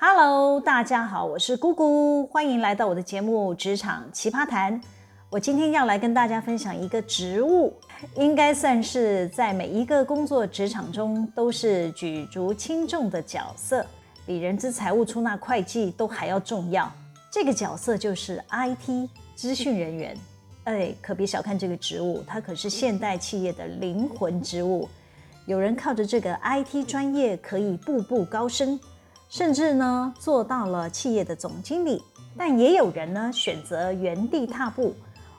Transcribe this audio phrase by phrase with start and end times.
[0.00, 4.80] Hello，大家好，我是姑姑，欢迎来到我的节目《职场奇葩谈》。
[5.28, 7.74] 我今天要来跟大家分享一个职务，
[8.14, 13.84] 应该算是在每一个工作职场中都是举足轻重的角色，
[14.24, 16.88] 比人资、财务、出纳、会计都还要重要。
[17.28, 20.16] 这个角色就是 IT 资讯人员。
[20.62, 24.88] 哎，可别小看这个职务，它可是现代企业的灵魂职务。
[25.44, 28.78] 有人靠着这个 IT 专业可以步步高升，
[29.28, 32.02] 甚至呢做到了企业的总经理。
[32.36, 34.94] 但也有人呢选择原地踏步，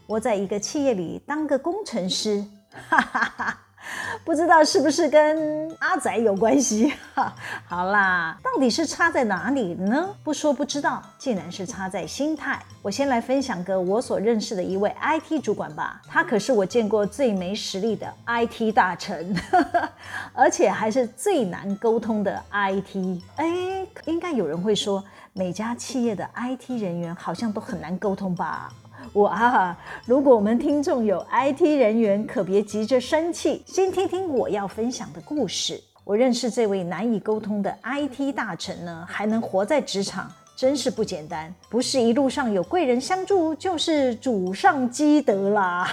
[0.08, 2.46] 窝在一个企业里当个工程师。
[2.90, 3.60] 哈哈哈。
[4.26, 6.94] 不知道是不是跟阿仔有关系？
[7.14, 7.34] 哈，
[7.66, 10.10] 好啦，到底是差在哪里呢？
[10.24, 12.60] 不说不知道，竟然是差在心态。
[12.82, 19.36] 我先来分享个我所认识的一位 IT 主管吧，他可是我见过最没实力的 IT 大臣，
[20.34, 23.22] 而且还是最难沟通的 IT。
[23.36, 25.04] 哎，应该有人会说，
[25.34, 28.72] 每家企业的 IT 人员好像都很难沟通吧？
[29.14, 29.78] 我啊！
[30.06, 35.82] 如果我们听众有 IT 人员，可别急着生气，先听听我要分享的故事。
[36.04, 41.54] 我认识这位难以沟通的 IT 大臣呢，还能活在职场，真是不简单。
[41.70, 45.88] 不是一路上有贵人相助，就是祖上积德啦。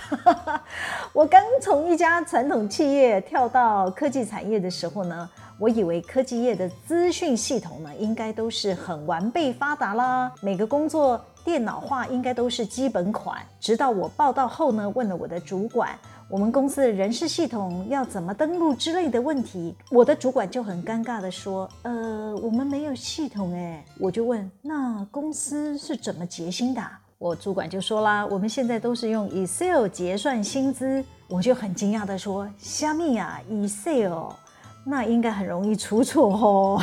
[1.13, 13.41] 我刚从一家传统企业跳到科技产业的时候呢，我以为科技业的资讯系统呢，应该都是很完备发达啦，每个工作电脑化应该都是基本款。
[13.61, 15.97] 直到我报到后呢，问了我的主管，
[16.29, 26.83] 我们公司的人事系统要怎么登录之类的问题，我的主管就很尴尬地说：“呃，我们没有系统诶。”我就问：“那公司是怎么结薪的？”
[27.19, 34.33] 我主管就说啦：“我们现在都是用 Excel 结算薪资。”我就很惊讶地说：“虾米呀，Excel？”
[34.89, 36.81] 那应该很容易出错哦。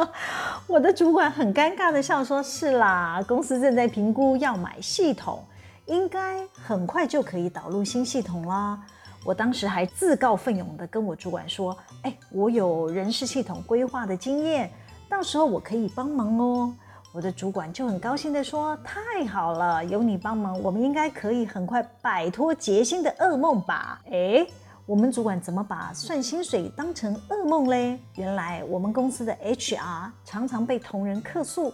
[0.66, 5.44] 我的主管很尴尬的笑说：“是啦，公司正在评估要买系统，
[5.84, 8.80] 应该很快就可以导入新系统啦。”
[9.26, 14.70] 我当时还自告奋勇的跟我主管说：“哎，我有人事系统规划的经验，
[15.06, 16.74] 到时候我可以帮忙哦。”
[17.12, 24.46] 我的主管就很高兴的说：“太好了，有你帮忙，我们应该可以很快摆脱结薪的噩梦吧？”哎。
[24.86, 27.98] 我们主管怎么把算薪水当成噩梦嘞？
[28.16, 31.72] 原来我们公司的 HR 常常被同仁客诉，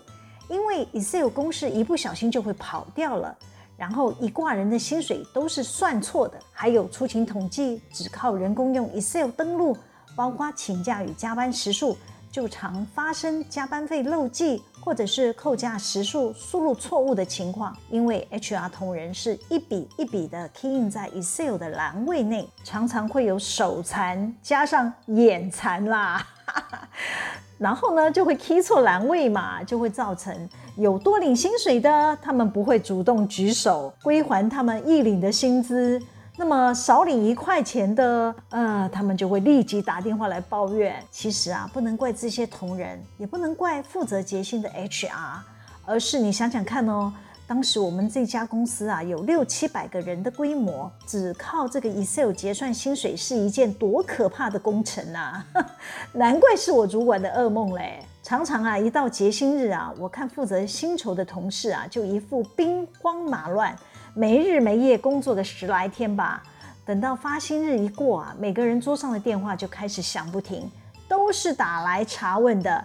[0.48, 3.36] 因为 Excel 公式一不小心就会跑掉了，
[3.76, 9.76] 然后一挂人的薪水都是算错的，还有出勤统计只靠人工用 Excel 登录，
[10.14, 11.96] 包括请假与加班时数。
[12.32, 17.76] 就常发生加班费漏记，或者是扣价时数输入错误的情况。
[17.90, 26.26] 因为 HR 同仁是一笔一笔的 key in 在 Excel 的栏位内，常常会有手残加上眼残啦，
[27.58, 36.00] 然后呢就会 key 错栏位嘛，就会造成有多领薪水的，他们不会主动举手归还他们一领的薪资。
[36.40, 40.96] 那么少领一块钱的，呃，他们就会立即打电话来抱怨。
[41.10, 45.10] 其实啊，不能怪这些同仁，也不能怪负责结薪的 HR，
[45.84, 47.12] 而是你想想看哦，
[47.46, 55.44] 当时我们这家公司啊，有六七百个人的规模，只靠这个 Excel 结算薪水是一件多可怕的工程啊！
[56.14, 58.02] 难怪是我主管的噩梦嘞。
[58.22, 63.76] 常常啊，一到结薪日啊，我看负责薪酬的同事啊，就一副兵荒马乱。
[64.14, 66.42] 没日没夜工作个十来天吧，
[66.84, 70.70] 等到发薪日一过啊，每个人桌上的电话就开始响不停，
[71.08, 72.84] 都是打来查问的。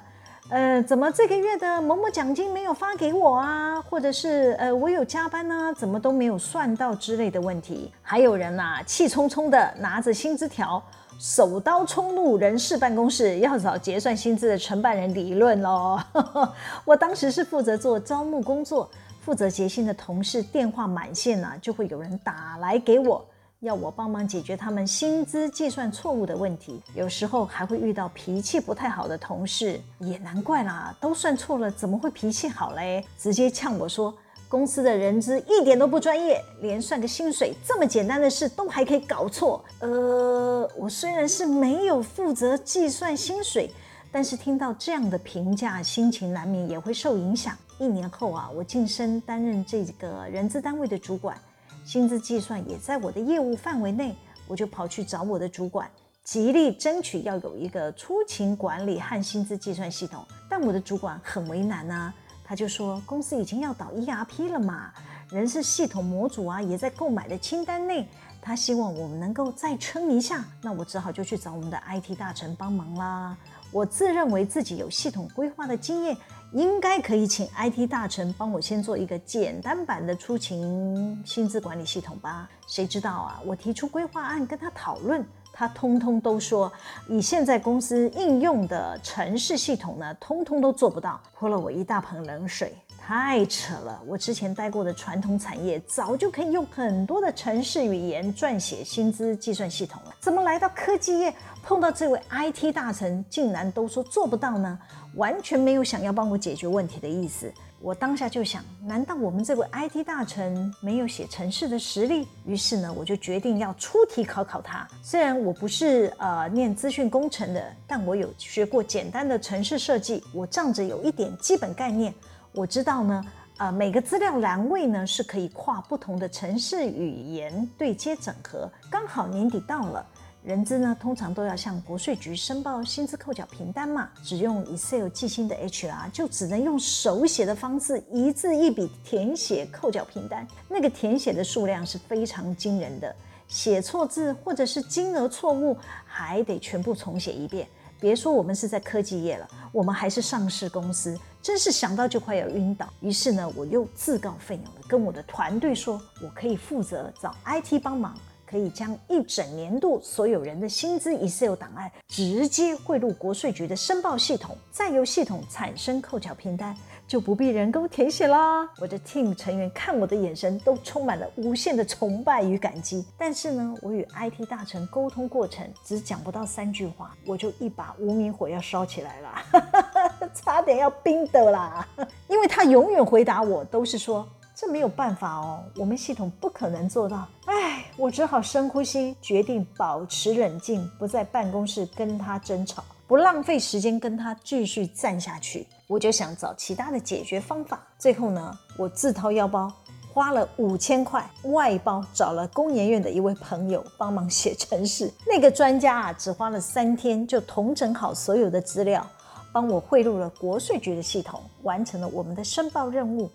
[0.50, 3.81] 呃，怎么这个月的某某奖金没有发给我啊？
[3.81, 7.92] 或者是呃，我有加班呢，怎么都没有算到之类的问题。
[8.03, 10.80] 还有人呐，气冲冲的拿着薪资条，
[11.19, 16.00] 手刀冲入人事办公室，要找结算薪资的承办人理论喽。
[16.86, 18.88] 我当时是负责做招募工作。
[19.25, 23.25] 负责结薪的同事电话满线呢，就会有人打来给我，
[23.62, 26.80] 要我帮忙解决他们薪资计算错误的问题。
[26.94, 33.04] 有时候还会遇到脾气不太好的同事，也难怪啦，都算错了，怎么会脾气好嘞？
[33.18, 34.13] 直接呛我说，
[34.48, 39.66] 公司的人资一点都不专业，连算个薪水这么简单的事都还可以搞错。
[39.80, 43.72] 呃，我虽然是没有负责计算薪水，
[44.12, 47.57] 但是听到这样的评价，心情难免也会受影响。
[47.77, 51.38] 一年后啊，我晋升担任这个人资单位的主管，
[51.86, 54.16] 薪资计算也在我的业务范围内，
[54.48, 55.89] 我就跑去找我的主管，
[56.24, 60.25] 极力争取要有一个出勤管理和薪资计算系统。
[60.50, 62.13] 但我的主管很为难啊，
[62.45, 64.94] 他就说公司已经要导 ERP 了嘛，
[65.30, 68.07] 人事系统模组啊也在购买的清单内，
[68.42, 70.45] 他希望我们能够再撑一下。
[70.62, 73.36] 那我只好就去找我们的 IT 大臣帮忙啦。
[73.72, 76.16] 我自认为自己有系统规划的经验。
[76.56, 82.50] 应该可以请 IT 大臣帮我先做一个简单版的出勤薪资管理系统吧。
[82.66, 85.22] 谁知道啊，我提出规划案跟他讨论，
[85.52, 86.72] 他通通都说
[87.10, 92.74] 以现在公司应用的城市系统呢，通通都做不到，泼了我一大盆冷水。
[93.07, 94.02] 太扯了！
[94.07, 101.31] 我之前待过的传统产业早就可以用很多的城市语言撰写薪资计算系统了，怎么来到科技业
[101.62, 104.80] 碰到这位 IT 大臣，竟然都说做不到呢？
[105.18, 107.54] 完全没有想要帮我解决问题的意思。
[107.80, 112.28] 我当下就想，难道我们这位 IT 大臣没有写城市的实力？
[112.44, 114.88] 于是呢，我就决定要出题考考他。
[115.04, 122.12] 虽然我不是呃念资讯工程的，但我有学过简单的城市设计，我仗着有一点基本概念。
[122.56, 123.22] 我知道呢，
[123.57, 128.72] 呃，每个资料栏位呢是可以跨不同的城市语言对接整合。
[128.90, 130.06] 刚好年底到了，
[130.42, 134.10] 人资呢通常都要向国税局申报薪资扣缴凭单嘛。
[134.24, 143.13] 只用 Excel 记薪的 HR 就只能用手写的方式一字一笔填写扣缴凭单，那个填写的数量是非常惊人的，
[143.50, 145.75] 写错字或者是金额错误
[146.06, 147.68] 还得全部重写一遍。
[148.00, 152.88] 别说我们是在科技业了，我们还是上市公司，真是想到就快要晕倒。
[153.00, 158.15] 于是呢，我又自告奋勇的跟我的团队说，我可以负责找 IT 帮忙，
[158.45, 166.75] 可以将一整年度所有人的薪资 Excel 档案直接汇入国税局的申报系统，再由系统产生扣缴凭单。
[167.07, 168.68] 就不必人工填写啦。
[168.80, 173.06] 我的 team 成员看我的眼神都充满了无限的崇拜与感激。
[173.18, 181.88] 但是呢，我与 IT 大臣沟通过程只讲不到三句话，我就一把无名火要烧起来了， 差点要冰的啦。
[182.28, 187.28] 因为他永远回答我都是说，这没有办法哦，我们系统不可能做到。
[187.46, 192.84] 唉，我只好深呼吸，决定保持冷静，不在办公室跟他争吵。
[193.07, 197.86] 不浪费时间跟他继续战下去，我就想找其他的解决方法。
[198.00, 199.72] 最后呢，我自掏腰包
[200.12, 205.13] 花了五千块外包找了工研院的一位朋友帮忙写程式。
[205.28, 209.06] 那个专家啊，只花了三天就统整好所有的资料，
[209.51, 213.30] 帮我汇入了国税局的系统，完成了我们的申报任务。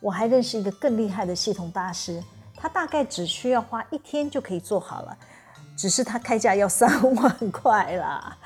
[0.00, 2.22] 我还认识一个更厉害的系统大师，
[2.54, 5.16] 他大概只需要花一天就可以做好了，
[5.78, 8.36] 只是他开价要三万块啦。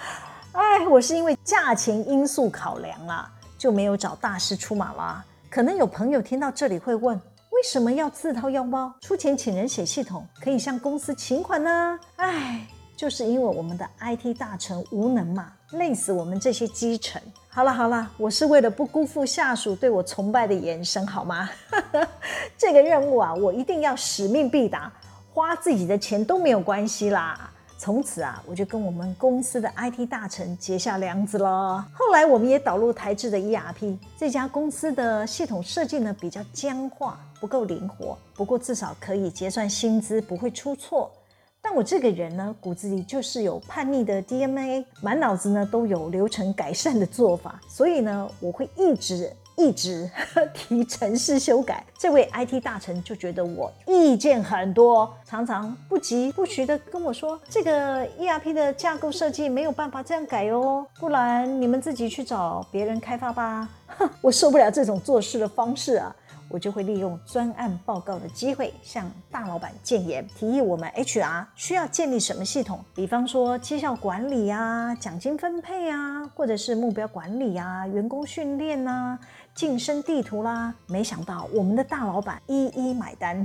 [0.59, 5.25] 哎，我是因为价钱因素考量啦，就没有找大师出马啦。
[5.49, 7.17] 可能有朋友听到这里会问，
[7.51, 11.97] 为什么要自掏腰包出钱请人写系统，可以向公司请款呢？
[12.17, 12.67] 哎，
[12.97, 17.23] 就是因为我们的 IT 大臣无能嘛，累死我们这些基层。
[17.49, 21.49] 好了好了，我是为了不辜负下属对我崇拜的眼神，好吗？
[22.59, 24.91] 这个任务啊，我一定要使命必达，
[25.33, 27.49] 花自己的钱都没有关系啦。
[27.81, 31.87] 从此啊，我就跟我们公司的 IT 大臣结下梁子了。
[31.93, 38.19] 后来我们也导入台制的 ERP，这家公司的系统设计呢比较僵化，不够灵活。
[38.35, 41.09] 不过至少可以结算薪资，不会出错。
[41.63, 49.33] 但我这个人呢，骨子里就是有叛逆的 DNA，满脑子呢都有流程改善的做法，所以呢，我会一直。
[49.59, 50.09] 一直
[50.55, 66.15] 提程式修改，这位 IT 大臣就觉得我意见很多，常常不疾不徐的跟我说：“这个 ERP 的架构设计没有办法这样改哦，不然你们自己去找别人开发吧。”哼， 我受不了这种做事的方式啊。
[66.51, 79.19] 我就会利用专案报告的机会，向大老板建言，提议我们 HR 需要建立什么系统，比方说绩效管理啊、奖金分配啊，或者是目标管理啊、员工训练啊、
[79.59, 80.73] 晋升地图啦。
[80.87, 83.45] 没想到我们的大老板一一买单，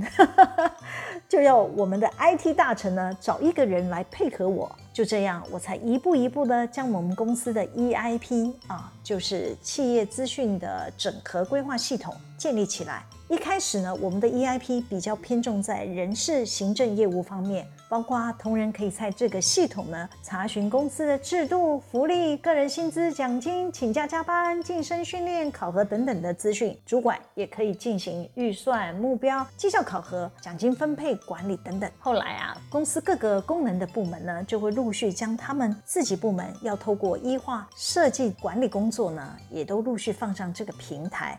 [1.28, 4.70] 就要我们的 IT 大臣呢找一个人来配合我。
[4.92, 13.04] 就这样，我才一步一步的将我们公司的 EIP 啊，就是企业资讯的整合规划系统建立起来。
[13.34, 17.66] 一开始呢，我们的 EIP 比较偏重在人事行政业务方面。
[17.88, 26.76] 包括同仁可以在这个系统呢查询公司的制度、福利、个人薪资、奖金、请假加班、晋升训练、考核等等的资讯。
[26.86, 31.90] 主管也可以进行预算、目标、绩效考核、奖金分配管理等等。
[31.98, 41.36] 后来啊，公司各个功能的部门呢，就会陆续将他们自己部门要透过 E 化设计管理工作呢，也都陆续放上这个平台。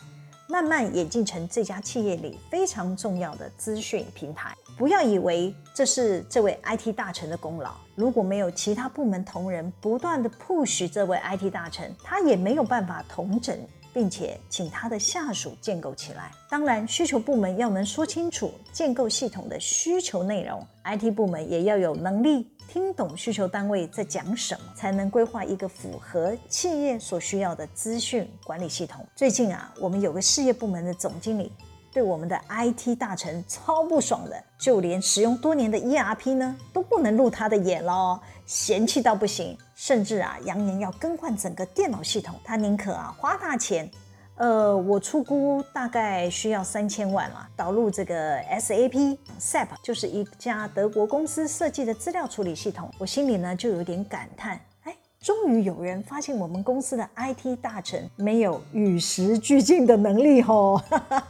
[0.48, 4.56] 慢慢演进成这家企业里非常重要的资讯平台。
[4.78, 13.58] 不要以为这是这位 IT 大臣的功劳，如果没有其他部门同仁不断的 push 这位 IT 大臣，他也没有办法同整
[13.94, 16.30] 并且请他的下属建构起来。
[16.50, 29.06] 当然，需求部门要能说清楚建构系统的需求内容，IT 部门也要有能力听懂需求单位在讲什么，才能规划一个符合企业所需要的资讯管理系统。
[29.16, 31.52] 最近啊，我们有个事业部门的总经理。
[31.94, 43.90] 对我们的 IT 大臣超不爽的，就连使用多年的 ERP 呢都不能入他的眼喽，嫌弃到不行，甚至啊扬言要更换整个电脑系统，他宁可啊花大钱，
[44.38, 60.82] 呃，我出估大概需要三千万了，导入这个 SAP SAP 就是一家德国公司设计的资料处理系统，我心里呢就有点感叹，哎，终于有人发现我们公司的 IT 大臣没有与时俱进的能力吼。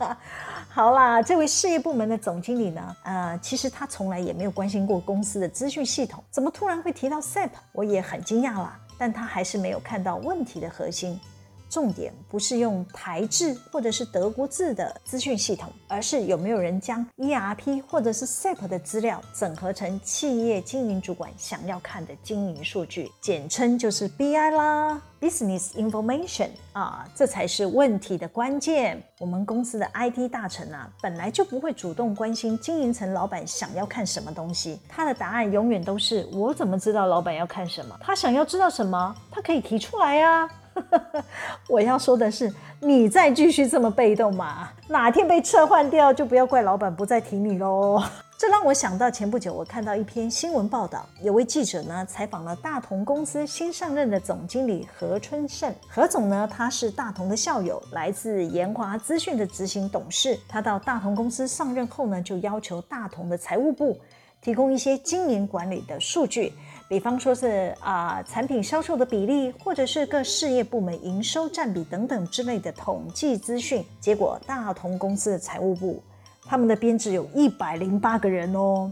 [0.68, 7.52] 好啦，这位事业部门的总经理呢，呃，其实他从来也没有关心过公司的资讯系统，怎么突然会提到 SAP？
[7.72, 11.20] 我也很惊讶啦，但他还是没有看到问题的核心。
[11.69, 29.01] 重点不是用台制或者是德国制的资讯系统，而是有没有人将 ERP 或者是 SAP 的资料整合成企业经营主管想要看的经营数据，简称就是 BI 啦，Business Information 啊，这才是问题的关键。
[29.19, 37.98] 我们公司的 IT 大臣啊，本来就不会主动关心经营层老板想要看什么东西，他的答案永远都是我怎么知道老板要看什么？
[38.01, 40.50] 他想要知道什么，他可以提出来呀。
[41.70, 48.03] 我要说的是，你再继续这么被动嘛，哪天被撤换掉，就不要怪老板不再提你喽。
[48.38, 55.74] 这让我想到前不久我看到一篇新闻报道，有位记者呢采访了大同公司新上任的总经理何春盛。
[55.88, 60.38] 何总呢，他是大同的校友，来自研华资讯的执行董事。
[60.50, 63.98] 他到大同公司上任后呢，就要求大同的财务部
[64.41, 66.51] 提供一些经营管理的数据。
[66.88, 73.84] 比方说是啊、产品销售的比例，或者是各事业部门营收占比等等之类的统计资讯。
[74.00, 76.04] 结果，大同公司的财务部，
[76.44, 78.92] 他们的编制有一百零八个人哦，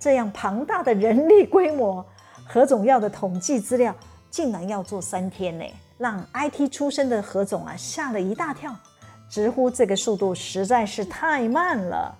[0.00, 2.04] 这样庞大的人力规模，
[2.46, 3.94] 何总要的统计资料
[4.30, 5.64] 竟然要做三天呢，
[5.98, 8.74] 让 IT 出身的何总啊吓了一大跳，
[9.28, 12.16] 直呼这个速度实在是太慢了。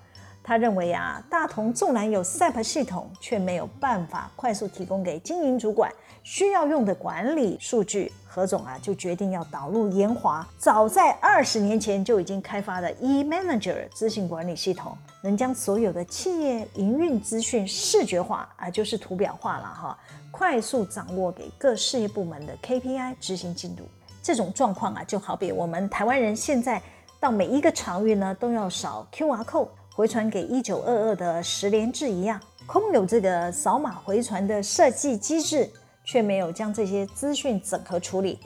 [0.47, 5.91] 他认为啊，大同纵然有 SAP 系统，却没有办法快速提供给经营主管
[6.23, 8.13] 需要用的管理数据。
[8.27, 19.99] 何总啊，就决定要导入研华早在二十年前就已经开发的 eManager 资讯管理系统，能将所有的企业营运资讯视觉化啊，就是图表化了哈，
[20.31, 23.85] 快速掌握给各事业部门的 KPI 执行进度。
[24.21, 26.83] 这种状况啊，就好比我们台湾人现在
[27.21, 29.69] 到每一个场域呢，都要扫 QR code。
[29.97, 35.71] 回传给一九二二的十连制一样，空有这个扫码回传的设计机制，
[36.05, 38.41] 却没有将这些资讯整合处理。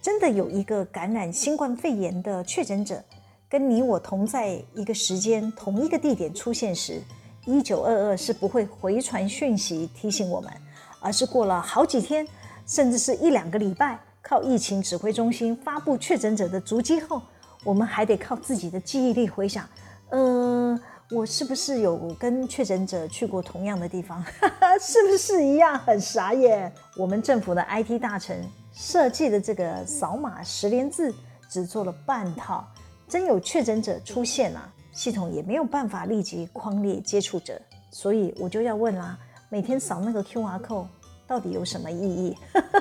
[0.00, 3.02] 真的有一个感染新冠肺炎的确诊者，
[3.48, 7.02] 跟你我同在一个时间、同一个地点出现时，
[7.46, 10.52] 一九二二是不会回传讯息提醒我们，
[11.00, 12.24] 而是过了好几天，
[12.64, 17.20] 甚至是一两个礼拜，靠疫情指挥中心发布确诊者的足迹后，
[17.64, 19.68] 我们还得靠自己的记忆力回想，
[20.10, 20.80] 嗯、呃。
[21.12, 24.24] 我是不是有跟确诊者去过同样的地方？
[24.80, 25.78] 是不是一样？
[25.80, 26.72] 很傻眼。
[26.96, 28.42] 我们政府的 IT 大臣
[28.72, 31.14] 设计的这个扫码十连字
[31.50, 32.66] 只做了半套，
[33.06, 37.60] 真有确诊者出现啊，系统也没有办法立即框列接触者。
[37.90, 39.18] 所以我就要问啦，
[39.50, 40.86] 每天扫那个 QR code
[41.26, 42.34] 到底有什么意义？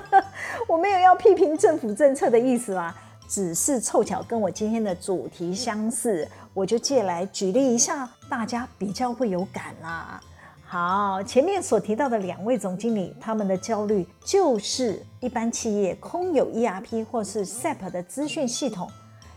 [0.69, 2.95] 我没有要批评政府政策的意思啦。
[3.27, 10.21] 只是凑巧跟我今天的主题相似，我就借来举例一下，大家比较会有感啦。
[10.65, 18.89] 好，前面所提到的两位总经理，他们的焦虑就是一般企业空有 ERP 或是 SAP 的资讯系统，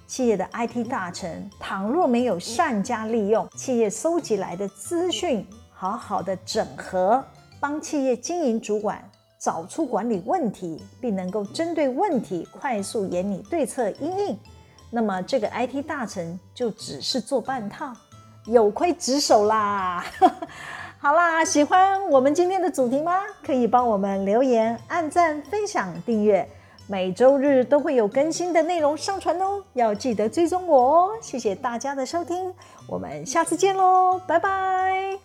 [0.07, 7.25] 企业的 IT 大臣倘若没有善加利用企业收集来的资讯，好好的整合，
[7.61, 9.03] 帮企业经营主管。
[9.37, 14.39] 找出管理问题，并能够针对问题快速研拟对策因应，
[14.95, 17.93] 那么这个 IT 大臣就只是做半套，
[18.47, 20.05] 有亏职守啦。
[21.03, 23.21] 好啦，喜欢我们今天的主题吗？
[23.45, 26.49] 可以帮我们留言、按赞、分享、订阅，
[26.87, 31.11] 每周日都会有更新的内容上传哦，要记得追踪我哦。
[31.21, 32.55] 谢谢大家的收听，
[32.87, 35.19] 我们下次见喽，拜拜。